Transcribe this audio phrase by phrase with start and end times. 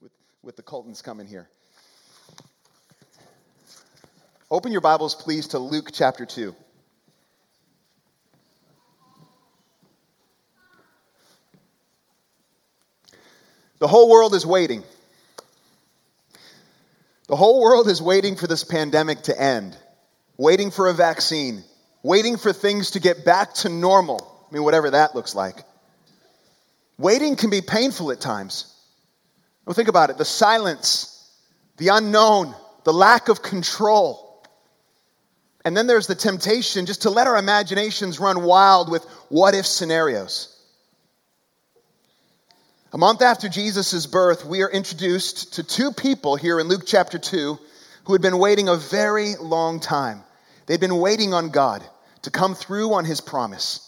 [0.00, 0.12] with,
[0.42, 1.48] with the Coltons coming here.
[4.50, 6.54] Open your Bibles, please, to Luke chapter 2.
[13.78, 14.82] The whole world is waiting.
[17.28, 19.76] The whole world is waiting for this pandemic to end,
[20.36, 21.64] waiting for a vaccine,
[22.02, 24.46] waiting for things to get back to normal.
[24.48, 25.64] I mean, whatever that looks like.
[26.98, 28.73] Waiting can be painful at times.
[29.64, 31.30] Well, think about it the silence,
[31.76, 34.22] the unknown, the lack of control.
[35.64, 39.64] And then there's the temptation just to let our imaginations run wild with what if
[39.64, 40.50] scenarios.
[42.92, 47.18] A month after Jesus' birth, we are introduced to two people here in Luke chapter
[47.18, 47.58] 2
[48.04, 50.22] who had been waiting a very long time.
[50.66, 51.82] They'd been waiting on God
[52.22, 53.80] to come through on his promise.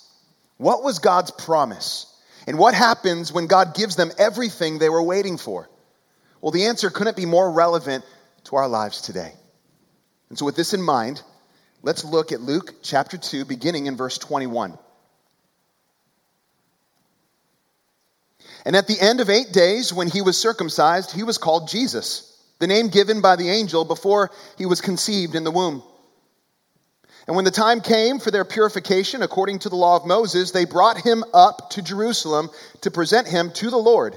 [0.56, 2.12] What was God's promise?
[2.46, 5.68] And what happens when God gives them everything they were waiting for?
[6.46, 8.04] Well, the answer couldn't be more relevant
[8.44, 9.32] to our lives today.
[10.28, 11.20] And so, with this in mind,
[11.82, 14.78] let's look at Luke chapter 2, beginning in verse 21.
[18.64, 22.40] And at the end of eight days, when he was circumcised, he was called Jesus,
[22.60, 25.82] the name given by the angel before he was conceived in the womb.
[27.26, 30.64] And when the time came for their purification according to the law of Moses, they
[30.64, 32.50] brought him up to Jerusalem
[32.82, 34.16] to present him to the Lord.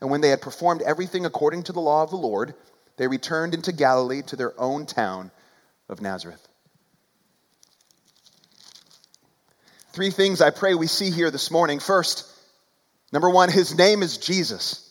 [0.00, 2.54] And when they had performed everything according to the law of the Lord,
[2.96, 5.30] they returned into Galilee to their own town
[5.88, 6.46] of Nazareth.
[9.92, 11.80] Three things I pray we see here this morning.
[11.80, 12.24] First,
[13.12, 14.86] number one, his name is Jesus.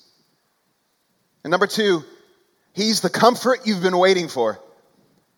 [1.44, 2.03] And number two,
[2.74, 4.59] He's the comfort you've been waiting for,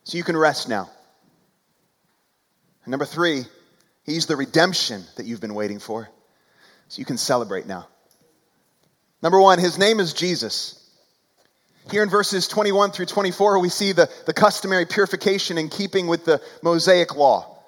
[0.04, 0.90] so you can rest now.
[2.84, 3.44] And number three,
[4.04, 6.08] He's the redemption that you've been waiting for,
[6.88, 7.88] so you can celebrate now.
[9.22, 10.78] Number one, His name is Jesus.
[11.90, 16.24] Here in verses 21 through 24, we see the, the customary purification in keeping with
[16.24, 17.58] the Mosaic law.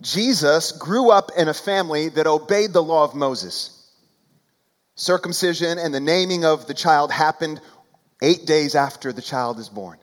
[0.00, 3.78] Jesus grew up in a family that obeyed the law of Moses.
[4.96, 7.60] Circumcision and the naming of the child happened
[8.20, 9.98] eight days after the child is born.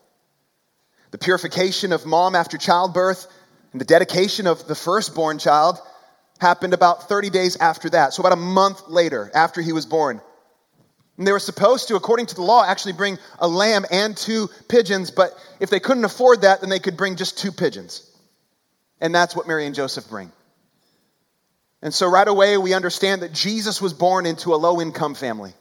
[1.11, 3.27] The purification of mom after childbirth
[3.71, 5.79] and the dedication of the firstborn child
[6.39, 10.21] happened about 30 days after that, so about a month later after he was born.
[11.19, 14.47] And they were supposed to, according to the law, actually bring a lamb and two
[14.69, 18.09] pigeons, but if they couldn't afford that, then they could bring just two pigeons.
[19.01, 20.31] And that's what Mary and Joseph bring.
[21.81, 25.51] And so right away, we understand that Jesus was born into a low income family.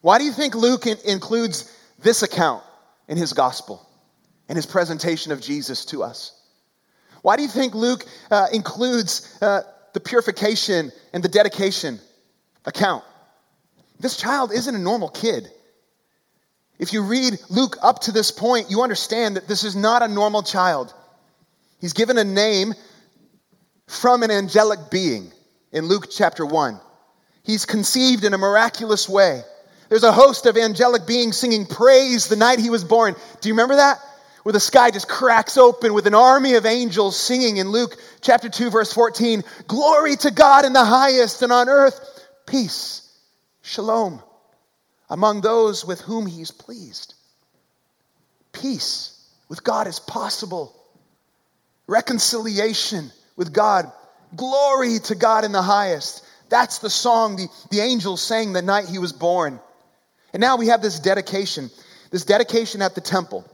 [0.00, 2.64] Why do you think Luke in- includes this account
[3.06, 3.86] in his gospel
[4.48, 6.40] and his presentation of Jesus to us?
[7.20, 9.60] Why do you think Luke uh, includes uh,
[9.92, 12.00] the purification and the dedication
[12.64, 13.04] account?
[14.00, 15.48] This child isn't a normal kid.
[16.78, 20.08] If you read Luke up to this point, you understand that this is not a
[20.08, 20.92] normal child.
[21.80, 22.74] He's given a name
[23.86, 25.30] from an angelic being
[25.70, 26.80] in Luke chapter 1.
[27.44, 29.42] He's conceived in a miraculous way.
[29.88, 33.14] There's a host of angelic beings singing praise the night he was born.
[33.40, 33.98] Do you remember that?
[34.42, 38.48] Where the sky just cracks open with an army of angels singing in Luke chapter
[38.48, 42.11] 2, verse 14 Glory to God in the highest, and on earth,
[42.52, 43.10] peace,
[43.62, 44.22] shalom,
[45.08, 47.14] among those with whom he's pleased.
[48.52, 49.18] Peace
[49.48, 50.76] with God is possible,
[51.86, 53.90] reconciliation with God,
[54.36, 56.26] glory to God in the highest.
[56.50, 59.58] That's the song the, the angels sang the night he was born.
[60.34, 61.70] And now we have this dedication,
[62.10, 63.46] this dedication at the temple.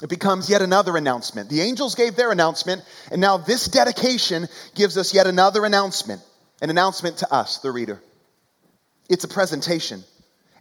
[0.00, 1.50] It becomes yet another announcement.
[1.50, 6.22] The angels gave their announcement, and now this dedication gives us yet another announcement,
[6.62, 8.00] an announcement to us, the reader.
[9.08, 10.02] It's a presentation.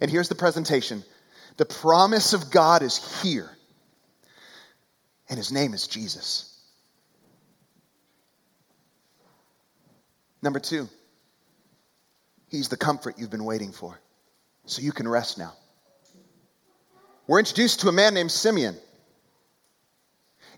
[0.01, 1.03] And here's the presentation
[1.57, 3.49] the promise of God is here,
[5.29, 6.49] and his name is Jesus.
[10.41, 10.89] Number two,
[12.53, 13.99] He's the comfort you've been waiting for.
[14.67, 15.53] So you can rest now.
[17.25, 18.77] We're introduced to a man named Simeon.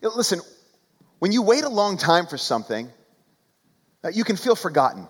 [0.01, 0.41] Listen,
[1.19, 2.89] when you wait a long time for something,
[4.03, 5.07] uh, you can feel forgotten.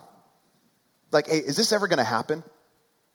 [1.12, 2.42] Like, hey, is this ever going to happen?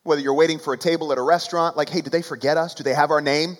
[0.03, 2.73] Whether you're waiting for a table at a restaurant, like, hey, did they forget us?
[2.73, 3.57] Do they have our name?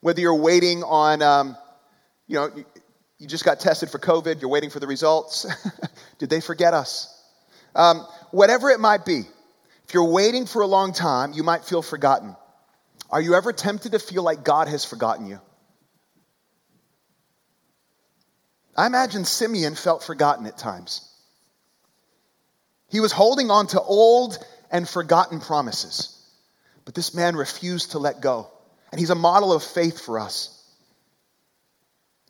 [0.00, 1.56] Whether you're waiting on, um,
[2.26, 2.64] you know, you,
[3.18, 5.46] you, just got tested for COVID, you're waiting for the results.
[6.18, 7.12] did they forget us?
[7.74, 9.22] Um, whatever it might be,
[9.86, 12.34] if you're waiting for a long time, you might feel forgotten.
[13.10, 15.40] Are you ever tempted to feel like God has forgotten you?
[18.76, 21.08] I imagine Simeon felt forgotten at times.
[22.88, 24.38] He was holding on to old
[24.70, 26.16] and forgotten promises,
[26.84, 28.48] but this man refused to let go.
[28.90, 30.52] And he's a model of faith for us.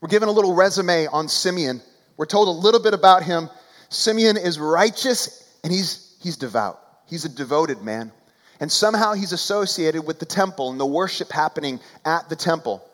[0.00, 1.82] We're given a little resume on Simeon.
[2.16, 3.50] We're told a little bit about him.
[3.88, 6.80] Simeon is righteous and he's, he's devout.
[7.06, 8.12] He's a devoted man.
[8.60, 12.88] And somehow he's associated with the temple and the worship happening at the temple.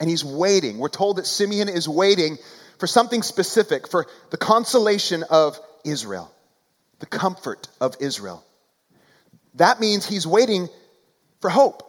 [0.00, 0.78] And he's waiting.
[0.78, 2.38] We're told that Simeon is waiting
[2.78, 6.32] for something specific, for the consolation of Israel,
[7.02, 8.44] the comfort of Israel.
[9.54, 10.68] That means he's waiting
[11.40, 11.82] for hope.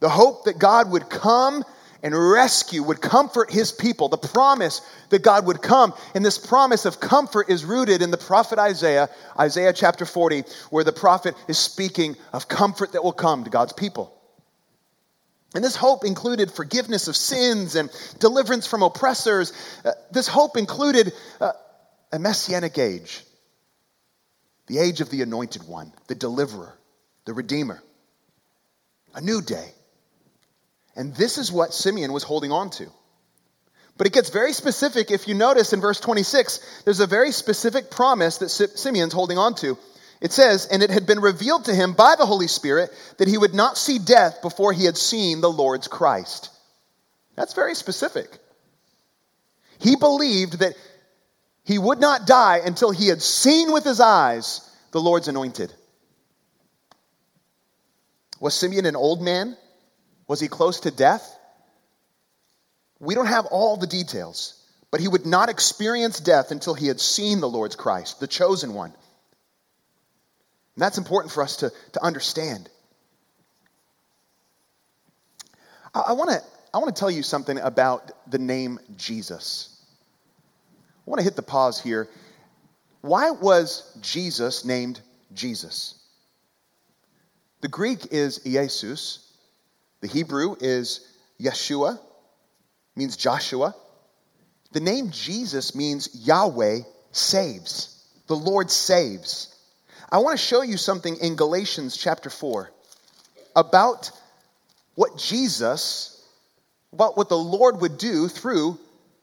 [0.00, 1.62] The hope that God would come
[2.02, 4.80] and rescue, would comfort his people, the promise
[5.10, 5.94] that God would come.
[6.16, 9.08] And this promise of comfort is rooted in the prophet Isaiah,
[9.38, 13.72] Isaiah chapter 40, where the prophet is speaking of comfort that will come to God's
[13.72, 14.12] people.
[15.54, 17.88] And this hope included forgiveness of sins and
[18.18, 19.52] deliverance from oppressors.
[19.84, 21.52] Uh, this hope included uh,
[22.12, 23.22] a messianic age,
[24.66, 26.76] the age of the anointed one, the deliverer,
[27.24, 27.82] the redeemer,
[29.14, 29.72] a new day
[30.96, 32.90] and this is what Simeon was holding on to.
[33.98, 35.10] But it gets very specific.
[35.10, 39.54] If you notice in verse 26, there's a very specific promise that Simeon's holding on
[39.56, 39.78] to.
[40.20, 43.38] It says, And it had been revealed to him by the Holy Spirit that he
[43.38, 46.50] would not see death before he had seen the Lord's Christ.
[47.36, 48.38] That's very specific.
[49.78, 50.74] He believed that
[51.66, 54.60] he would not die until he had seen with his eyes
[54.92, 55.74] the Lord's anointed.
[58.38, 59.56] Was Simeon an old man?
[60.28, 61.36] Was he close to death?
[63.00, 67.00] We don't have all the details, but he would not experience death until he had
[67.00, 68.90] seen the Lord's Christ, the chosen one.
[70.76, 72.70] And that's important for us to, to understand.
[75.92, 76.40] I, I want to
[76.72, 79.75] I want to tell you something about the name Jesus.
[81.06, 82.08] I want to hit the pause here.
[83.00, 85.00] Why was Jesus named
[85.32, 85.94] Jesus?
[87.60, 89.32] The Greek is Jesus,
[90.00, 91.06] the Hebrew is
[91.40, 91.98] Yeshua,
[92.96, 93.74] means Joshua.
[94.72, 96.80] The name Jesus means Yahweh
[97.12, 98.04] saves.
[98.26, 99.54] The Lord saves.
[100.10, 102.70] I want to show you something in Galatians chapter 4
[103.54, 104.10] about
[104.96, 106.22] what Jesus,
[106.92, 108.78] about what the Lord would do through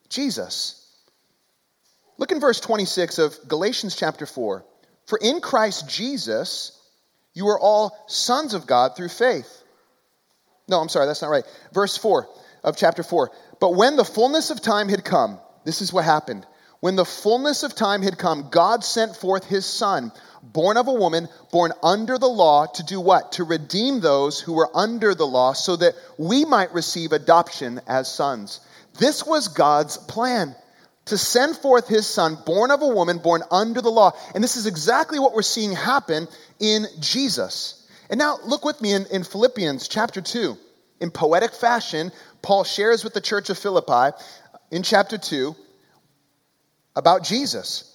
[0.10, 0.83] Jesus.
[2.24, 4.63] Look in verse 26 of Galatians chapter 4.
[5.08, 6.72] For in Christ Jesus,
[7.34, 9.62] you are all sons of God through faith.
[10.70, 11.44] No, I'm sorry, that's not right.
[11.74, 12.25] Verse 4
[12.63, 13.30] of chapter 4.
[13.60, 16.48] But when the fullness of time had come, this is what happened.
[16.80, 20.94] When the fullness of time had come, God sent forth his son, born of a
[20.94, 23.34] woman, born under the law, to do what?
[23.34, 28.10] To redeem those who were under the law, so that we might receive adoption as
[28.10, 28.62] sons.
[28.98, 30.56] This was God's plan
[31.05, 34.12] to send forth his son, born of a woman, born under the law.
[34.33, 36.27] And this is exactly what we're seeing happen
[36.60, 37.88] in Jesus.
[38.10, 40.57] And now look with me in, in Philippians chapter 2.
[41.01, 44.15] In poetic fashion, Paul shares with the church of Philippi
[44.72, 45.55] in chapter 2
[46.95, 47.89] about Jesus.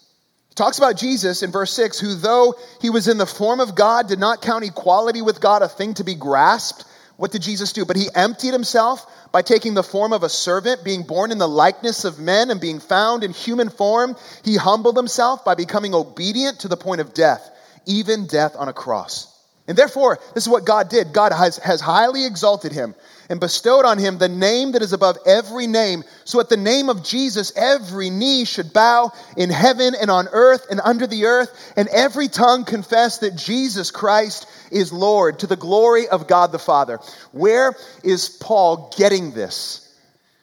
[0.51, 3.75] He talks about Jesus in verse 6, who though he was in the form of
[3.75, 6.85] God, did not count equality with God a thing to be grasped.
[7.19, 7.85] What did Jesus do?
[7.85, 11.49] But he emptied himself by taking the form of a servant, being born in the
[11.49, 14.15] likeness of men, and being found in human form.
[14.45, 17.51] He humbled himself by becoming obedient to the point of death,
[17.87, 19.35] even death on a cross.
[19.67, 22.95] And therefore, this is what God did God has, has highly exalted him
[23.29, 26.05] and bestowed on him the name that is above every name.
[26.29, 30.67] So at the name of Jesus, every knee should bow in heaven and on earth
[30.71, 35.57] and under the earth, and every tongue confess that Jesus Christ is Lord to the
[35.57, 36.99] glory of God the Father.
[37.33, 39.91] Where is Paul getting this?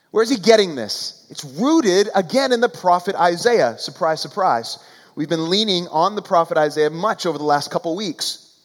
[0.10, 1.28] Where is he getting this?
[1.30, 3.78] It's rooted again in the prophet Isaiah.
[3.78, 4.80] Surprise, surprise.
[5.14, 8.60] We've been leaning on the prophet Isaiah much over the last couple weeks.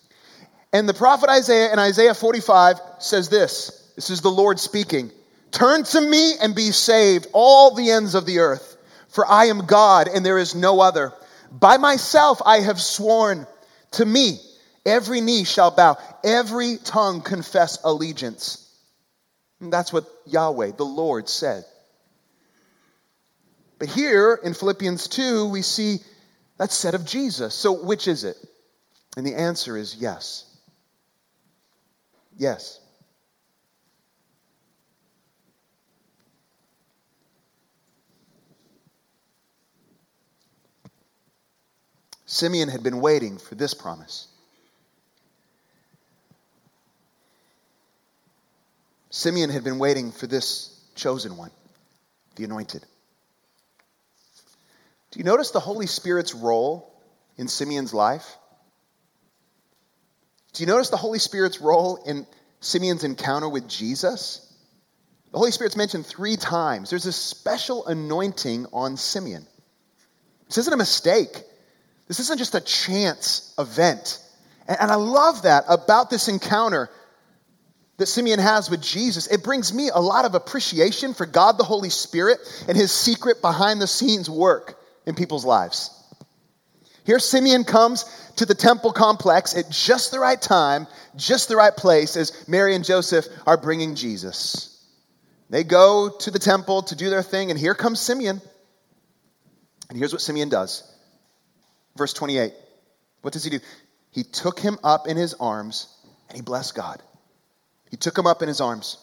[0.73, 5.13] And the prophet Isaiah in Isaiah 45 says this this is the Lord speaking.
[5.51, 8.77] Turn to me and be saved, all the ends of the earth,
[9.09, 11.13] for I am God and there is no other.
[11.51, 13.47] By myself I have sworn,
[13.93, 14.39] to me
[14.87, 18.67] every knee shall bow, every tongue confess allegiance.
[19.61, 21.65] And that's what Yahweh, the Lord, said.
[23.79, 25.99] But here in Philippians 2, we see
[26.59, 27.55] that's said of Jesus.
[27.55, 28.37] So which is it?
[29.17, 30.45] And the answer is yes.
[32.37, 32.79] Yes.
[42.31, 44.29] Simeon had been waiting for this promise.
[49.11, 51.51] Simeon had been waiting for this chosen one,
[52.37, 52.87] the anointed.
[55.11, 56.95] Do you notice the Holy Spirit's role
[57.37, 58.37] in Simeon's life?
[60.53, 62.29] Do you notice the Holy Spirit's role in
[62.61, 64.55] Simeon's encounter with Jesus?
[65.33, 66.91] The Holy Spirit's mentioned three times.
[66.91, 69.49] There's a special anointing on Simeon.
[70.47, 71.43] This isn't a mistake.
[72.11, 74.19] This isn't just a chance event.
[74.67, 76.91] And I love that about this encounter
[77.99, 79.29] that Simeon has with Jesus.
[79.29, 83.41] It brings me a lot of appreciation for God the Holy Spirit and his secret
[83.41, 84.77] behind the scenes work
[85.07, 85.89] in people's lives.
[87.05, 88.05] Here, Simeon comes
[88.39, 92.75] to the temple complex at just the right time, just the right place as Mary
[92.75, 94.85] and Joseph are bringing Jesus.
[95.49, 98.43] They go to the temple to do their thing, and here comes Simeon.
[99.89, 100.90] And here's what Simeon does
[102.01, 102.55] Verse 28.
[103.21, 103.61] What does he do?
[104.11, 105.87] He took him up in his arms
[106.31, 107.03] and he blessed God.
[107.91, 108.97] He took him up in his arms.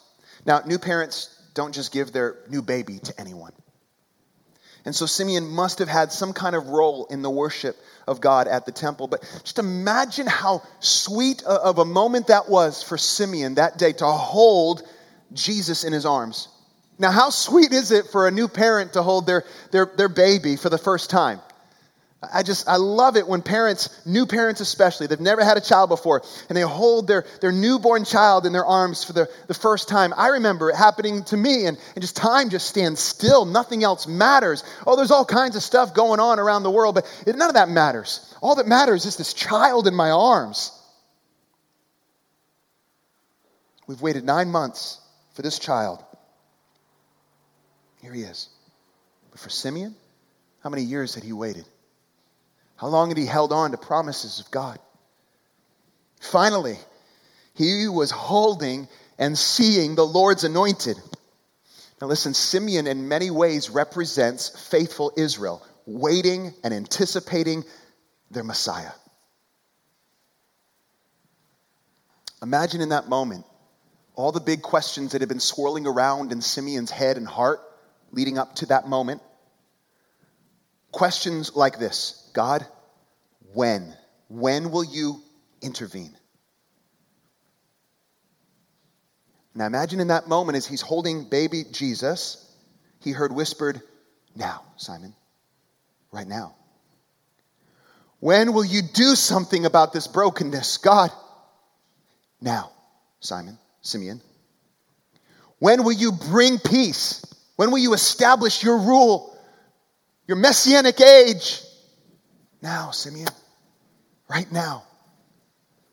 [0.47, 3.51] Now, new parents don't just give their new baby to anyone.
[4.83, 7.77] And so Simeon must have had some kind of role in the worship
[8.07, 9.07] of God at the temple.
[9.07, 14.07] But just imagine how sweet of a moment that was for Simeon that day to
[14.07, 14.81] hold
[15.33, 16.47] Jesus in his arms.
[16.97, 20.55] Now, how sweet is it for a new parent to hold their, their, their baby
[20.55, 21.41] for the first time?
[22.21, 25.89] I just, I love it when parents, new parents especially, they've never had a child
[25.89, 29.88] before, and they hold their, their newborn child in their arms for the, the first
[29.88, 30.15] time.
[30.17, 33.45] I remember it happening to me, and, and just time just stands still.
[33.45, 34.63] Nothing else matters.
[34.88, 37.55] Oh, there's all kinds of stuff going on around the world, but it, none of
[37.55, 38.33] that matters.
[38.41, 40.71] All that matters is this child in my arms.
[43.86, 45.00] We've waited nine months
[45.36, 46.03] for this child.
[48.01, 48.50] Here he is.
[49.29, 49.95] But for Simeon,
[50.63, 51.65] how many years had he waited?
[52.77, 54.79] How long had he held on to promises of God?
[56.19, 56.77] Finally,
[57.53, 60.98] he was holding and seeing the Lord's anointed.
[62.00, 67.63] Now, listen, Simeon in many ways represents faithful Israel, waiting and anticipating
[68.29, 68.91] their Messiah.
[72.43, 73.46] Imagine in that moment
[74.13, 77.60] all the big questions that had been swirling around in Simeon's head and heart
[78.12, 79.22] leading up to that moment.
[80.91, 82.67] Questions like this God,
[83.56, 83.96] when?
[84.27, 85.24] When will you
[85.60, 86.15] intervene?
[89.56, 92.56] Now imagine in that moment as he's holding baby Jesus,
[93.01, 93.82] he heard whispered,
[94.36, 95.15] Now, Simon,
[96.12, 96.53] right now.
[98.20, 100.77] When will you do something about this brokenness?
[100.77, 101.10] God,
[102.39, 102.70] now,
[103.20, 104.22] Simon, Simeon.
[105.58, 107.25] When will you bring peace?
[107.56, 109.36] When will you establish your rule,
[110.27, 111.63] your messianic age?
[112.61, 113.29] Now, Simeon.
[114.29, 114.83] Right now.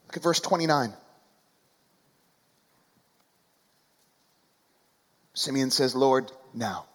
[0.06, 0.92] Look at verse 29.
[5.34, 6.86] Simeon says, Lord, now.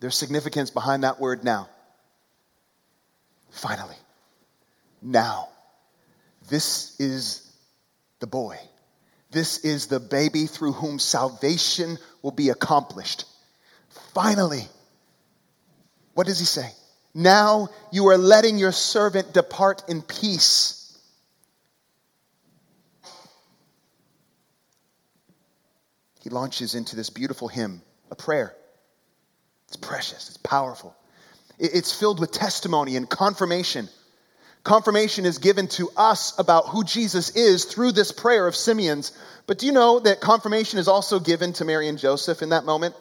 [0.00, 1.68] There's significance behind that word now.
[3.50, 3.96] Finally.
[5.00, 5.48] Now.
[6.48, 7.50] This is
[8.20, 8.58] the boy.
[9.30, 13.24] This is the baby through whom salvation will be accomplished.
[14.12, 14.68] Finally,
[16.14, 16.70] what does he say?
[17.14, 20.80] Now you are letting your servant depart in peace.
[26.20, 28.54] He launches into this beautiful hymn, a prayer.
[29.68, 30.96] It's precious, it's powerful.
[31.58, 33.88] It's filled with testimony and confirmation.
[34.64, 39.12] Confirmation is given to us about who Jesus is through this prayer of Simeon's.
[39.46, 42.64] But do you know that confirmation is also given to Mary and Joseph in that
[42.64, 42.94] moment?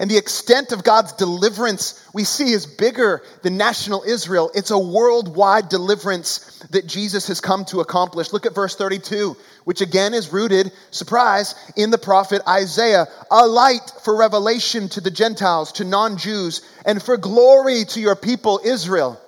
[0.00, 4.50] And the extent of God's deliverance we see is bigger than national Israel.
[4.54, 8.32] It's a worldwide deliverance that Jesus has come to accomplish.
[8.32, 13.08] Look at verse 32, which again is rooted, surprise, in the prophet Isaiah.
[13.30, 18.16] A light for revelation to the Gentiles, to non Jews, and for glory to your
[18.16, 19.20] people Israel.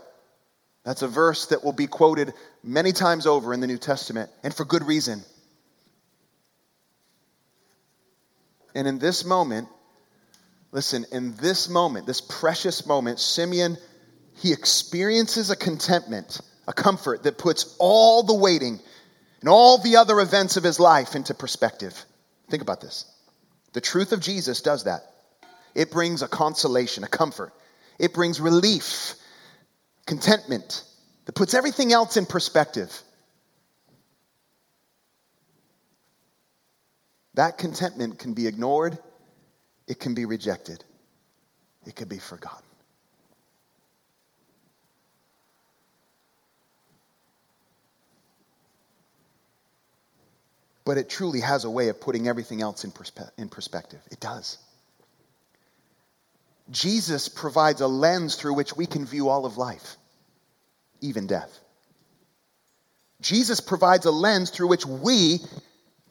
[0.87, 2.33] That's a verse that will be quoted
[2.65, 5.23] many times over in the New Testament, and for good reason.
[8.75, 9.69] And in this moment,
[10.73, 13.77] Listen, in this moment, this precious moment, Simeon,
[14.37, 18.81] he experiences a contentment, a comfort that puts all the waiting
[19.41, 21.95] and all the other events of his life into perspective.
[22.49, 23.05] Think about this.
[23.75, 25.03] The truth of Jesus does that.
[25.75, 27.53] It brings a consolation, a comfort.
[27.99, 29.15] It brings relief,
[30.07, 30.85] contentment
[31.27, 32.99] that puts everything else in perspective.
[37.35, 38.99] That contentment can be ignored
[39.87, 40.85] it can be rejected,
[41.87, 42.65] it can be forgotten.
[50.85, 54.01] But it truly has a way of putting everything else in, perspe- in perspective.
[54.11, 54.59] It does.
[56.71, 59.97] Jesus provides a lens through which we can view all of life,
[61.01, 61.57] even death.
[63.21, 65.39] Jesus provides a lens through which we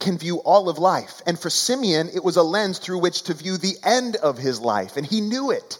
[0.01, 1.21] can view all of life.
[1.25, 4.59] And for Simeon, it was a lens through which to view the end of his
[4.59, 5.79] life, and he knew it.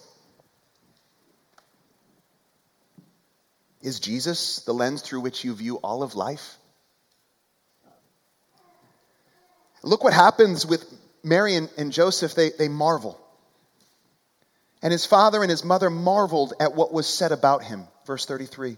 [3.82, 6.58] Is Jesus the lens through which you view all of life?
[9.84, 10.86] Look what happens with
[11.24, 12.36] Mary and, and Joseph.
[12.36, 13.20] They, they marvel.
[14.84, 17.88] And his father and his mother marveled at what was said about him.
[18.06, 18.78] Verse 33.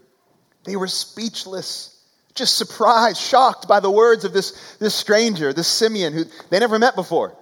[0.64, 1.93] They were speechless
[2.36, 6.80] just surprised, shocked by the words of this, this stranger, this Simeon, who they never
[6.80, 7.36] met before.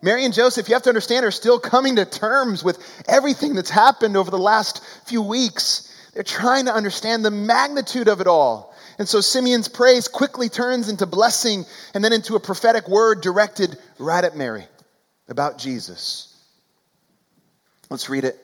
[0.00, 3.70] Mary and Joseph, you have to understand, are still coming to terms with everything that's
[3.70, 5.92] happened over the last few weeks.
[6.14, 8.74] They're trying to understand the magnitude of it all.
[8.98, 13.78] And so Simeon's praise quickly turns into blessing and then into a prophetic word directed
[13.98, 14.64] right at Mary
[15.28, 16.34] about Jesus.
[17.90, 18.38] Let's read it.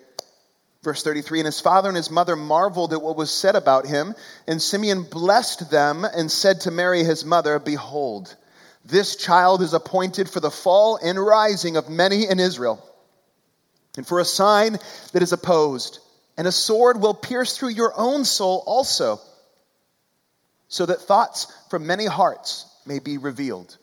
[0.84, 4.14] Verse 33 And his father and his mother marveled at what was said about him.
[4.46, 8.36] And Simeon blessed them and said to Mary, his mother, Behold,
[8.84, 12.86] this child is appointed for the fall and rising of many in Israel,
[13.96, 14.76] and for a sign
[15.12, 16.00] that is opposed.
[16.36, 19.20] And a sword will pierce through your own soul also,
[20.68, 23.74] so that thoughts from many hearts may be revealed.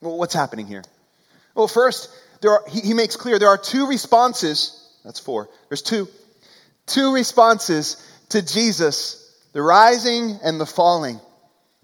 [0.00, 0.84] Well, what's happening here?
[1.54, 2.10] Well, first,
[2.42, 5.48] there are, he, he makes clear there are two responses that's four.
[5.68, 6.08] There's two.
[6.86, 7.96] Two responses
[8.30, 9.16] to Jesus
[9.52, 11.20] the rising and the falling.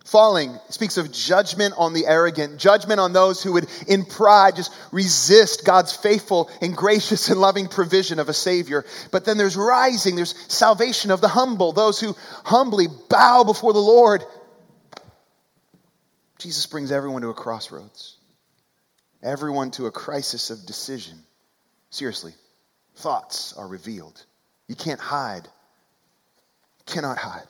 [0.05, 4.72] Falling speaks of judgment on the arrogant, judgment on those who would, in pride, just
[4.92, 8.85] resist God's faithful and gracious and loving provision of a Savior.
[9.11, 13.81] But then there's rising, there's salvation of the humble, those who humbly bow before the
[13.81, 14.22] Lord.
[16.38, 18.16] Jesus brings everyone to a crossroads,
[19.24, 21.18] everyone to a crisis of decision.
[21.90, 22.33] Seriously,
[22.96, 24.24] thoughts are revealed.
[24.68, 25.48] You can't hide.
[26.87, 27.46] Cannot hide.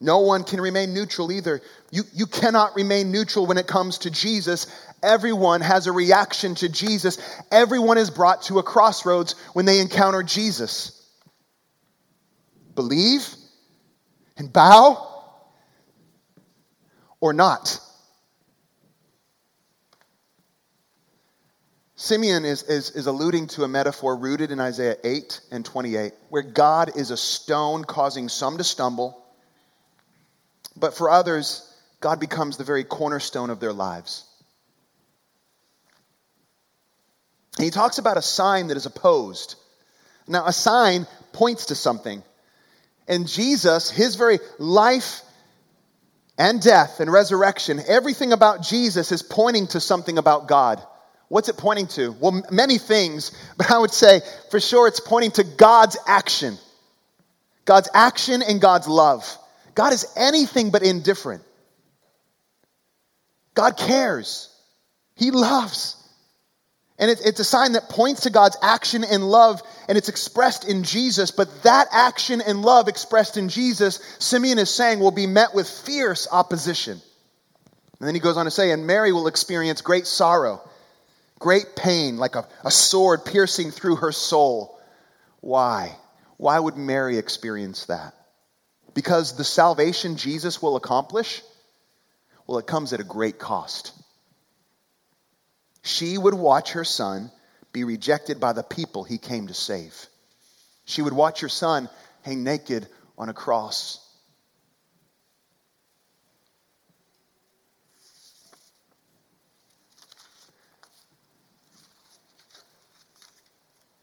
[0.00, 1.60] No one can remain neutral either.
[1.92, 4.66] You, you cannot remain neutral when it comes to Jesus.
[5.00, 7.18] Everyone has a reaction to Jesus.
[7.52, 10.98] Everyone is brought to a crossroads when they encounter Jesus.
[12.74, 13.28] Believe
[14.36, 15.08] and bow
[17.20, 17.78] or not.
[22.02, 26.42] Simeon is, is, is alluding to a metaphor rooted in Isaiah 8 and 28, where
[26.42, 29.24] God is a stone causing some to stumble,
[30.74, 31.64] but for others,
[32.00, 34.24] God becomes the very cornerstone of their lives.
[37.58, 39.54] And he talks about a sign that is opposed.
[40.26, 42.24] Now, a sign points to something.
[43.06, 45.22] And Jesus, his very life
[46.36, 50.84] and death and resurrection, everything about Jesus is pointing to something about God.
[51.32, 52.12] What's it pointing to?
[52.20, 56.58] Well, many things, but I would say for sure it's pointing to God's action.
[57.64, 59.38] God's action and God's love.
[59.74, 61.42] God is anything but indifferent.
[63.54, 64.54] God cares.
[65.16, 65.96] He loves.
[66.98, 70.82] And it's a sign that points to God's action and love, and it's expressed in
[70.82, 71.30] Jesus.
[71.30, 75.66] But that action and love expressed in Jesus, Simeon is saying, will be met with
[75.66, 77.00] fierce opposition.
[78.00, 80.60] And then he goes on to say, and Mary will experience great sorrow,
[81.42, 84.80] great pain, like a, a sword piercing through her soul.
[85.40, 85.96] Why?
[86.36, 88.14] Why would Mary experience that?
[88.94, 91.42] Because the salvation Jesus will accomplish,
[92.46, 93.92] well, it comes at a great cost.
[95.82, 97.30] She would watch her son
[97.72, 99.94] be rejected by the people he came to save.
[100.84, 101.88] She would watch her son
[102.22, 102.86] hang naked
[103.18, 104.01] on a cross.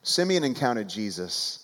[0.10, 1.64] Simeon encountered Jesus.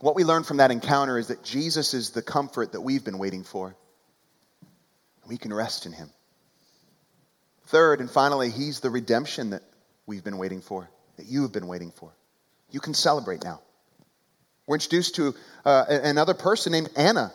[0.00, 3.18] What we learn from that encounter is that Jesus is the comfort that we've been
[3.18, 3.74] waiting for.
[5.26, 6.10] We can rest in him.
[7.68, 9.62] Third, and finally, he's the redemption that
[10.04, 12.12] we've been waiting for, that you have been waiting for.
[12.70, 13.60] You can celebrate now.
[14.66, 15.34] We're introduced to
[15.64, 17.32] uh, another person named Anna.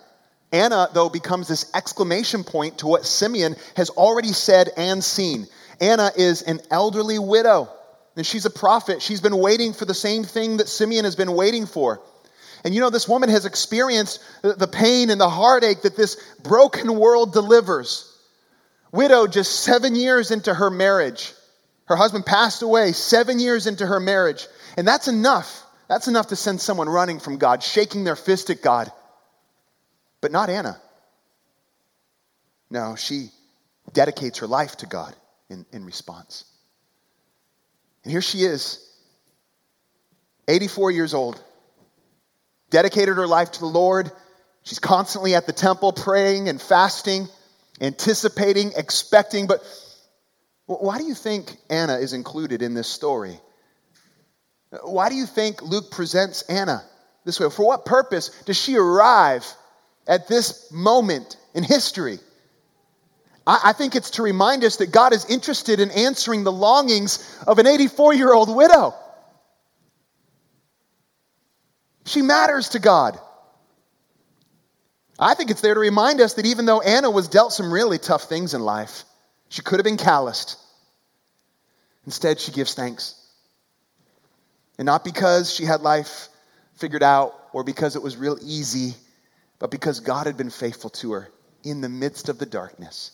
[0.52, 5.48] Anna, though, becomes this exclamation point to what Simeon has already said and seen.
[5.80, 7.70] Anna is an elderly widow,
[8.16, 9.02] and she's a prophet.
[9.02, 12.02] She's been waiting for the same thing that Simeon has been waiting for.
[12.64, 17.00] And you know, this woman has experienced the pain and the heartache that this broken
[17.00, 18.08] world delivers
[18.92, 21.34] widow just seven years into her marriage.
[21.86, 24.48] Her husband passed away seven years into her marriage.
[24.78, 25.64] And that's enough.
[25.88, 28.92] That's enough to send someone running from God, shaking their fist at God.
[30.22, 30.80] But not Anna.
[32.70, 33.30] No, she
[33.92, 35.14] dedicates her life to God
[35.50, 36.46] in, in response.
[38.04, 38.80] And here she is,
[40.48, 41.42] 84 years old,
[42.70, 44.12] dedicated her life to the Lord.
[44.64, 47.28] She's constantly at the temple praying and fasting
[47.82, 49.48] anticipating, expecting.
[49.48, 49.62] But
[50.68, 53.38] why do you think Anna is included in this story?
[54.84, 56.84] Why do you think Luke presents Anna
[57.26, 57.50] this way?
[57.50, 59.46] For what purpose does she arrive
[60.08, 62.20] at this moment in history?
[63.46, 67.58] I think it's to remind us that God is interested in answering the longings of
[67.58, 68.94] an 84 year old widow.
[72.06, 73.20] She matters to God.
[75.18, 77.98] I think it's there to remind us that even though Anna was dealt some really
[77.98, 79.04] tough things in life,
[79.50, 80.58] she could have been calloused.
[82.06, 83.16] Instead, she gives thanks.
[84.78, 86.30] And not because she had life
[86.76, 88.96] figured out or because it was real easy,
[89.60, 91.32] but because God had been faithful to her
[91.64, 93.12] in the midst of the darkness.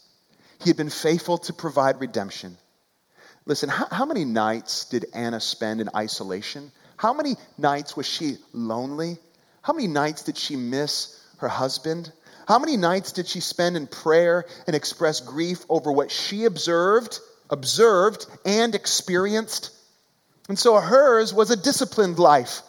[0.60, 2.58] He had been faithful to provide redemption.
[3.46, 6.72] Listen, how, how, many nights did Anna spend in isolation?
[6.98, 9.17] How many nights was she lonely?
[9.62, 12.12] How many nights did she miss her husband?
[12.48, 17.20] How many nights did she spend in prayer and express grief over what she observed,
[17.50, 19.72] observed, and experienced?
[20.50, 22.62] And so hers was a disciplined life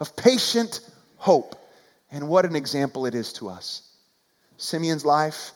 [0.00, 0.80] of patient
[1.16, 1.54] hope.
[2.10, 3.82] And what an example it is to us.
[4.56, 5.52] Simeon's life,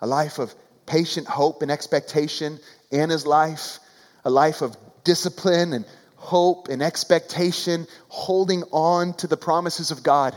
[0.00, 0.54] a life of
[0.90, 2.58] patient hope and expectation.
[2.90, 3.78] in his life,
[4.24, 5.84] a life of discipline and
[6.16, 10.34] hope and expectation, holding on to the promises of God.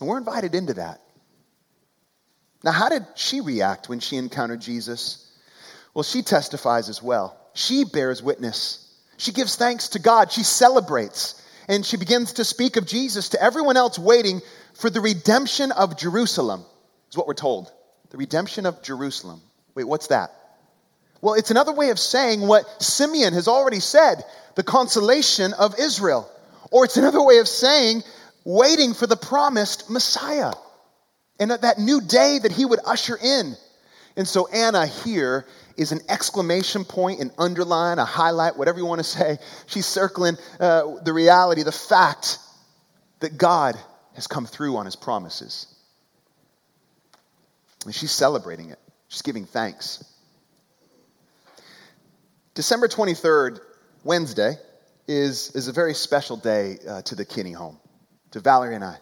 [0.00, 1.00] And we're invited into that.
[2.64, 5.30] Now, how did she react when she encountered Jesus?
[5.92, 7.38] Well, she testifies as well.
[7.52, 8.80] She bears witness.
[9.18, 10.32] She gives thanks to God.
[10.32, 11.40] She celebrates.
[11.68, 14.40] And she begins to speak of Jesus to everyone else waiting
[14.72, 16.64] for the redemption of Jerusalem,
[17.10, 17.70] is what we're told.
[18.14, 19.42] The redemption of Jerusalem.
[19.74, 20.30] Wait, what's that?
[21.20, 24.22] Well, it's another way of saying what Simeon has already said
[24.54, 26.30] the consolation of Israel.
[26.70, 28.04] Or it's another way of saying
[28.44, 30.52] waiting for the promised Messiah
[31.40, 33.56] and that new day that he would usher in.
[34.16, 35.44] And so Anna here
[35.76, 39.38] is an exclamation point, an underline, a highlight, whatever you want to say.
[39.66, 42.38] She's circling uh, the reality, the fact
[43.18, 43.74] that God
[44.14, 45.73] has come through on his promises.
[47.84, 50.04] And she's celebrating it, she's giving thanks.
[52.54, 53.58] December 23rd,
[54.04, 54.54] Wednesday,
[55.08, 57.78] is, is a very special day uh, to the Kinney home
[58.30, 58.96] to Valerie and I.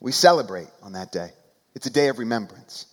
[0.00, 1.30] We celebrate on that day.
[1.74, 2.86] It's a day of remembrance.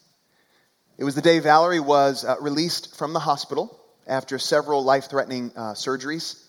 [0.97, 5.51] It was the day Valerie was uh, released from the hospital after several life threatening
[5.55, 6.43] uh, surgeries.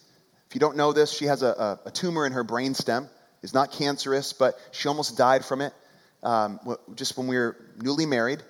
[0.49, 1.49] If you don't know this, she has a,
[1.85, 3.09] a, a, tumor in her brain stem.
[3.43, 5.73] It's not cancerous, but she almost died from it
[6.23, 6.61] um,
[6.95, 8.43] just when we were newly married.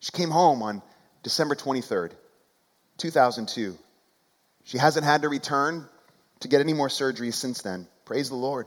[0.00, 0.82] She came home on
[1.22, 2.12] December 23rd,
[2.98, 3.78] 2002.
[4.64, 5.86] She hasn't had to return
[6.40, 7.86] to get any more surgeries since then.
[8.04, 8.66] Praise the Lord.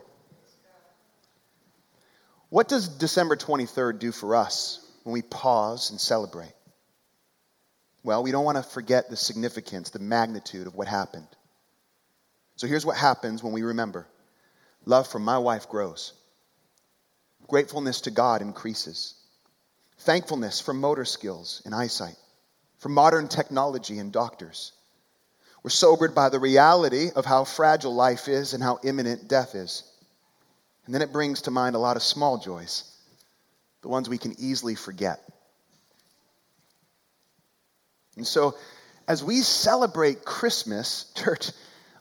[2.49, 6.53] What does December 23rd do for us when we pause and celebrate?
[8.03, 11.27] Well, we don't want to forget the significance, the magnitude of what happened.
[12.55, 14.07] So here's what happens when we remember
[14.85, 16.13] love for my wife grows,
[17.47, 19.15] gratefulness to God increases,
[19.99, 22.15] thankfulness for motor skills and eyesight,
[22.79, 24.71] for modern technology and doctors.
[25.63, 29.83] We're sobered by the reality of how fragile life is and how imminent death is.
[30.85, 32.83] And then it brings to mind a lot of small joys,
[33.81, 35.19] the ones we can easily forget.
[38.15, 38.55] And so,
[39.07, 41.51] as we celebrate Christmas, church,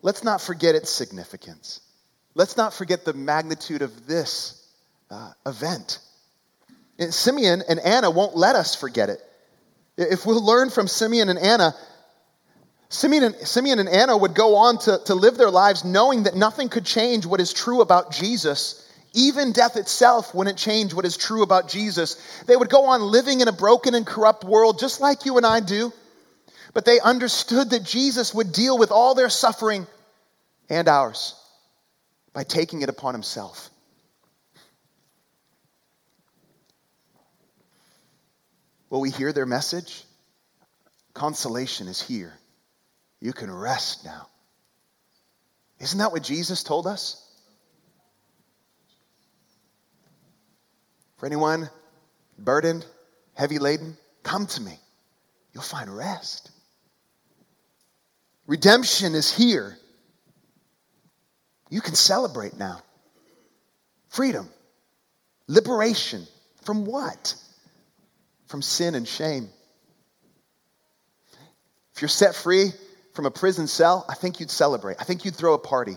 [0.02, 1.80] let's not forget its significance.
[2.34, 4.66] Let's not forget the magnitude of this
[5.10, 6.00] uh, event.
[6.98, 9.20] And Simeon and Anna won't let us forget it.
[9.96, 11.74] If we'll learn from Simeon and Anna,
[12.88, 16.34] Simeon and, Simeon and Anna would go on to, to live their lives knowing that
[16.34, 18.80] nothing could change what is true about Jesus.
[19.12, 22.16] Even death itself wouldn't change what is true about Jesus.
[22.46, 25.46] They would go on living in a broken and corrupt world just like you and
[25.46, 25.92] I do.
[26.72, 29.86] But they understood that Jesus would deal with all their suffering
[30.68, 31.36] and ours
[32.34, 33.70] by taking it upon himself.
[38.90, 40.04] Will we hear their message?
[41.14, 42.34] Consolation is here.
[43.20, 44.28] You can rest now.
[45.80, 47.20] Isn't that what Jesus told us?
[51.16, 51.70] For anyone
[52.38, 52.84] burdened,
[53.34, 54.78] heavy laden, come to me.
[55.52, 56.50] You'll find rest.
[58.46, 59.78] Redemption is here.
[61.74, 62.82] You can celebrate now.
[64.08, 64.48] Freedom,
[65.48, 66.24] liberation
[66.62, 67.34] from what?
[68.46, 69.48] From sin and shame.
[71.96, 72.70] If you're set free
[73.14, 74.98] from a prison cell, I think you'd celebrate.
[75.00, 75.96] I think you'd throw a party.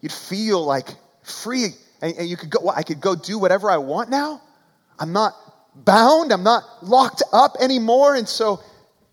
[0.00, 0.88] You'd feel like
[1.22, 1.68] free,
[2.02, 2.58] and, and you could go.
[2.60, 4.42] Well, I could go do whatever I want now.
[4.98, 5.34] I'm not
[5.76, 6.32] bound.
[6.32, 8.58] I'm not locked up anymore, and so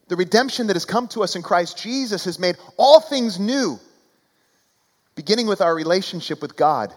[0.07, 3.79] the redemption that has come to us in Christ Jesus has made all things new,
[5.17, 6.93] beginning with our relationship with God.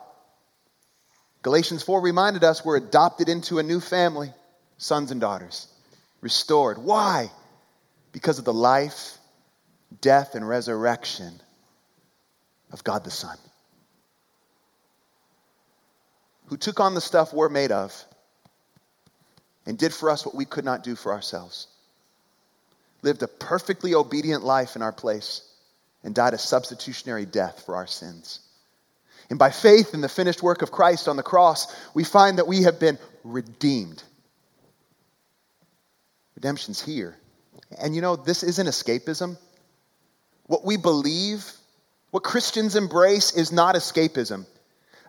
[1.42, 4.32] Galatians 4 reminded us we're adopted into a new family,
[4.76, 5.66] sons and daughters,
[6.20, 6.76] restored.
[6.78, 7.30] Why?
[8.12, 9.16] Because of the life,
[10.02, 11.40] death, and resurrection
[12.70, 13.38] of God the Son,
[16.46, 18.04] who took on the stuff we're made of
[19.64, 21.68] and did for us what we could not do for ourselves
[23.02, 25.42] lived a perfectly obedient life in our place,
[26.02, 28.40] and died a substitutionary death for our sins.
[29.28, 32.48] And by faith in the finished work of Christ on the cross, we find that
[32.48, 34.02] we have been redeemed.
[36.34, 37.16] Redemption's here.
[37.78, 39.38] And you know, this isn't escapism.
[40.46, 41.48] What we believe,
[42.10, 44.46] what Christians embrace, is not escapism.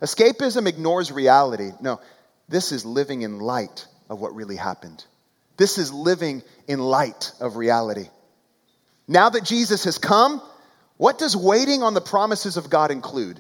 [0.02, 1.72] Escapism ignores reality.
[1.82, 2.00] No,
[2.48, 5.04] this is living in light of what really happened.
[5.58, 8.10] This is living in light of reality.
[9.08, 10.42] Now that Jesus has come,
[11.02, 13.40] what does waiting on the promises of God include?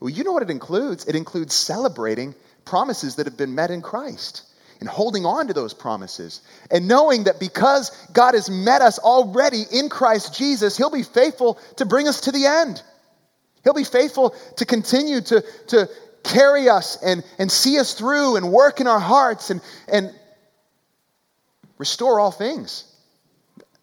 [0.00, 1.04] Well, you know what it includes.
[1.04, 4.44] It includes celebrating promises that have been met in Christ
[4.80, 9.64] and holding on to those promises and knowing that because God has met us already
[9.70, 12.82] in Christ Jesus, He'll be faithful to bring us to the end.
[13.62, 15.90] He'll be faithful to continue to, to
[16.24, 20.14] carry us and, and see us through and work in our hearts and, and
[21.76, 22.90] restore all things,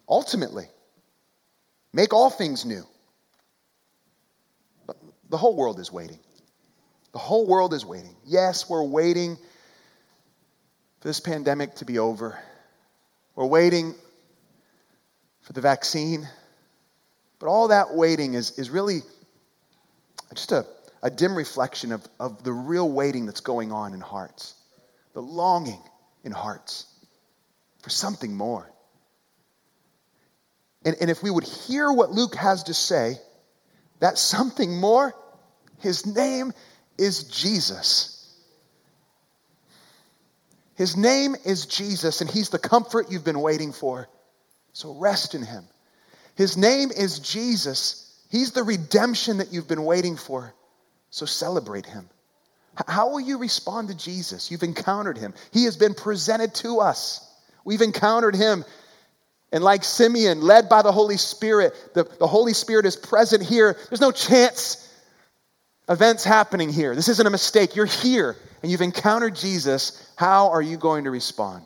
[0.09, 0.65] ultimately,
[1.93, 2.83] make all things new.
[5.33, 6.19] The whole world is waiting.
[7.11, 8.15] The whole world is waiting.
[8.23, 9.35] Yes, we're waiting
[10.99, 12.37] for this pandemic to be over.
[13.35, 13.95] We're waiting
[15.41, 16.29] for the vaccine.
[17.39, 18.99] But all that waiting is, is really
[20.35, 20.67] just a,
[21.01, 24.53] a dim reflection of, of the real waiting that's going on in hearts,
[25.13, 25.81] the longing
[26.23, 26.85] in hearts
[27.81, 28.71] for something more.
[30.85, 33.15] And, and if we would hear what Luke has to say,
[33.99, 35.15] that something more,
[35.83, 36.53] his name
[36.97, 38.33] is Jesus.
[40.75, 44.07] His name is Jesus, and he's the comfort you've been waiting for.
[44.71, 45.65] So rest in him.
[46.35, 48.17] His name is Jesus.
[48.31, 50.53] He's the redemption that you've been waiting for.
[51.09, 52.09] So celebrate him.
[52.87, 54.49] How will you respond to Jesus?
[54.49, 57.29] You've encountered him, he has been presented to us.
[57.65, 58.63] We've encountered him.
[59.51, 63.77] And like Simeon, led by the Holy Spirit, the, the Holy Spirit is present here.
[63.89, 64.89] There's no chance
[65.89, 66.95] events happening here.
[66.95, 67.75] This isn't a mistake.
[67.75, 70.11] You're here and you've encountered Jesus.
[70.15, 71.65] How are you going to respond?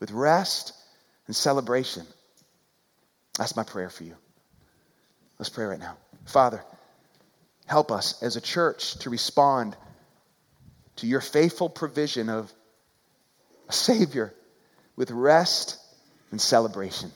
[0.00, 0.72] With rest
[1.26, 2.06] and celebration.
[3.38, 4.16] That's my prayer for you.
[5.38, 5.96] Let's pray right now.
[6.24, 6.62] Father,
[7.66, 9.76] Help us as a church to respond
[10.96, 12.52] to your faithful provision of
[13.68, 14.32] a Savior
[14.94, 15.78] with rest
[16.30, 17.10] and celebration.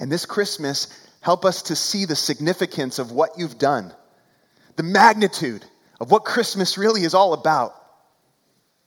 [0.00, 0.88] And this Christmas,
[1.20, 3.94] help us to see the significance of what you've done,
[4.76, 5.64] the magnitude
[6.00, 7.74] of what Christmas really is all about.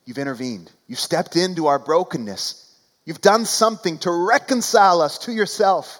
[0.05, 5.99] You've intervened, you've stepped into our brokenness, you've done something to reconcile us to yourself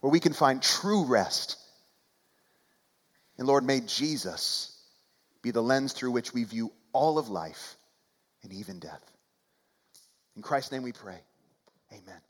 [0.00, 1.56] where we can find true rest.
[3.38, 4.76] And Lord, may Jesus
[5.42, 7.76] be the lens through which we view all of life
[8.42, 9.02] and even death.
[10.36, 11.18] In Christ's name we pray.
[11.92, 12.23] Amen.